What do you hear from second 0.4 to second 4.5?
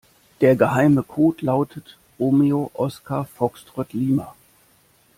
Der geheime Code lautet Romeo Oskar Foxtrott Lima.